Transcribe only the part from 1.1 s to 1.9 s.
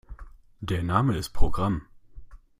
ist Programm.